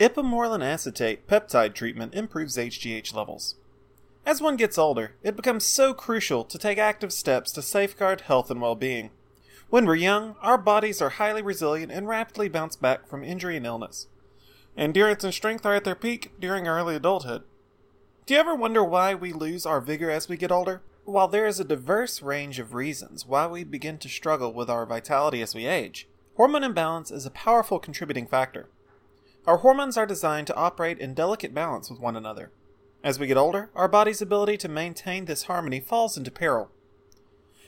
[0.00, 3.56] Ipamorelin acetate peptide treatment improves HGH levels.
[4.24, 8.50] As one gets older, it becomes so crucial to take active steps to safeguard health
[8.50, 9.10] and well being.
[9.68, 13.66] When we're young, our bodies are highly resilient and rapidly bounce back from injury and
[13.66, 14.06] illness.
[14.74, 17.42] Endurance and strength are at their peak during early adulthood.
[18.24, 20.80] Do you ever wonder why we lose our vigor as we get older?
[21.04, 24.86] While there is a diverse range of reasons why we begin to struggle with our
[24.86, 26.08] vitality as we age,
[26.38, 28.70] hormone imbalance is a powerful contributing factor.
[29.46, 32.50] Our hormones are designed to operate in delicate balance with one another.
[33.02, 36.70] As we get older, our body's ability to maintain this harmony falls into peril.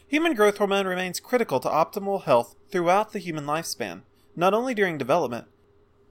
[0.07, 4.03] Human growth hormone remains critical to optimal health throughout the human lifespan,
[4.37, 5.47] not only during development.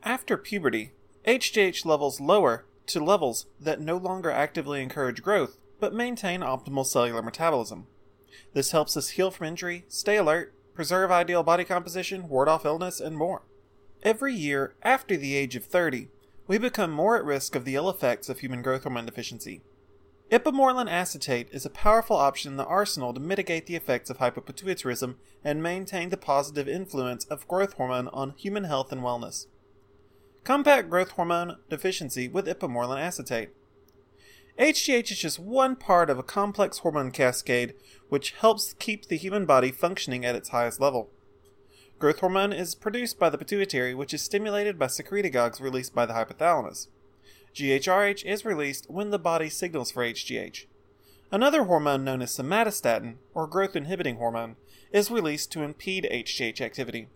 [0.01, 0.93] After puberty,
[1.27, 7.21] HGH levels lower to levels that no longer actively encourage growth, but maintain optimal cellular
[7.21, 7.85] metabolism.
[8.53, 12.99] This helps us heal from injury, stay alert, preserve ideal body composition, ward off illness,
[12.99, 13.43] and more.
[14.03, 16.07] Every year after the age of 30,
[16.47, 19.61] we become more at risk of the ill effects of human growth hormone deficiency.
[20.31, 25.15] Ipamorelin acetate is a powerful option in the arsenal to mitigate the effects of hypopituitarism
[25.43, 29.45] and maintain the positive influence of growth hormone on human health and wellness.
[30.43, 33.49] Combat growth hormone deficiency with ipamorelin acetate.
[34.57, 37.75] HGH is just one part of a complex hormone cascade
[38.09, 41.11] which helps keep the human body functioning at its highest level.
[42.01, 46.13] Growth hormone is produced by the pituitary, which is stimulated by secretagogues released by the
[46.13, 46.87] hypothalamus.
[47.53, 50.65] GHRH is released when the body signals for HGH.
[51.31, 54.55] Another hormone known as somatostatin, or growth inhibiting hormone,
[54.91, 57.07] is released to impede HGH activity.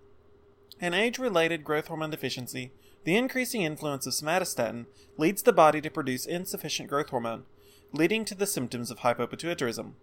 [0.80, 2.72] In age related growth hormone deficiency,
[3.06, 4.86] the increasing influence of somatostatin
[5.17, 7.45] leads the body to produce insufficient growth hormone,
[7.91, 9.94] leading to the symptoms of hypopituitarism.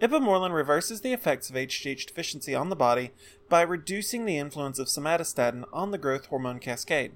[0.00, 3.10] Ipamorelin reverses the effects of HGH deficiency on the body
[3.48, 7.12] by reducing the influence of somatostatin on the growth hormone cascade.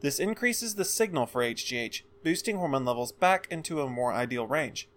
[0.00, 4.88] This increases the signal for HGH, boosting hormone levels back into a more ideal range.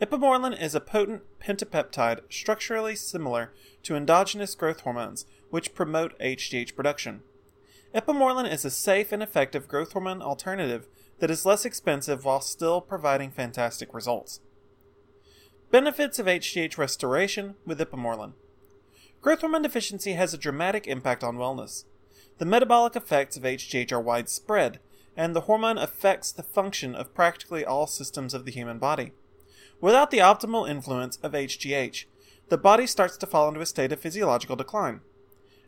[0.00, 3.52] Ipamorelin is a potent pentapeptide structurally similar
[3.82, 7.22] to endogenous growth hormones, which promote HGH production.
[7.92, 10.86] Ipamorelin is a safe and effective growth hormone alternative
[11.18, 14.40] that is less expensive while still providing fantastic results.
[15.72, 18.34] Benefits of HGH restoration with ipamorelin.
[19.20, 21.84] Growth hormone deficiency has a dramatic impact on wellness.
[22.38, 24.78] The metabolic effects of HGH are widespread,
[25.16, 29.10] and the hormone affects the function of practically all systems of the human body.
[29.80, 32.04] Without the optimal influence of HGH,
[32.48, 35.00] the body starts to fall into a state of physiological decline.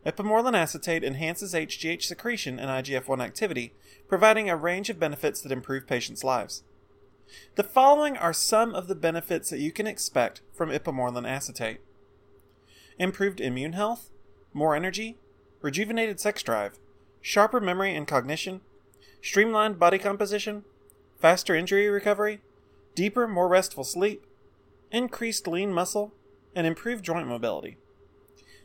[0.05, 3.73] Ipamorelin acetate enhances HGH secretion and IGF 1 activity,
[4.07, 6.63] providing a range of benefits that improve patients' lives.
[7.55, 11.81] The following are some of the benefits that you can expect from ipamorelin acetate
[12.99, 14.09] improved immune health,
[14.53, 15.17] more energy,
[15.61, 16.77] rejuvenated sex drive,
[17.21, 18.61] sharper memory and cognition,
[19.21, 20.65] streamlined body composition,
[21.19, 22.41] faster injury recovery,
[22.95, 24.25] deeper, more restful sleep,
[24.91, 26.13] increased lean muscle,
[26.55, 27.77] and improved joint mobility.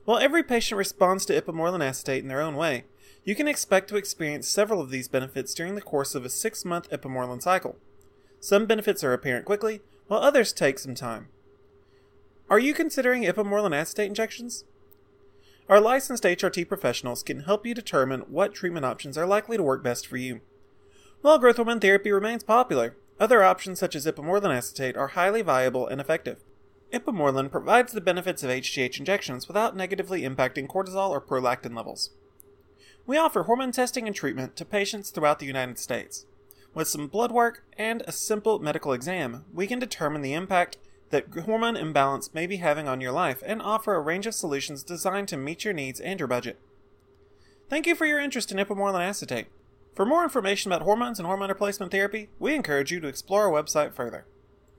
[0.04, 2.84] While every patient responds to ipamorelin acetate in their own way,
[3.24, 6.64] you can expect to experience several of these benefits during the course of a six
[6.64, 7.76] month ipamorelin cycle.
[8.44, 11.28] Some benefits are apparent quickly, while others take some time.
[12.50, 14.66] Are you considering ipamorelin acetate injections?
[15.66, 19.82] Our licensed HRT professionals can help you determine what treatment options are likely to work
[19.82, 20.42] best for you.
[21.22, 25.88] While growth hormone therapy remains popular, other options such as ipamorelin acetate are highly viable
[25.88, 26.44] and effective.
[26.92, 32.10] Ipamorelin provides the benefits of HGH injections without negatively impacting cortisol or prolactin levels.
[33.06, 36.26] We offer hormone testing and treatment to patients throughout the United States.
[36.74, 40.76] With some blood work and a simple medical exam, we can determine the impact
[41.10, 44.82] that hormone imbalance may be having on your life and offer a range of solutions
[44.82, 46.58] designed to meet your needs and your budget.
[47.70, 49.46] Thank you for your interest in ipamorelin acetate.
[49.94, 53.62] For more information about hormones and hormone replacement therapy, we encourage you to explore our
[53.62, 54.26] website further.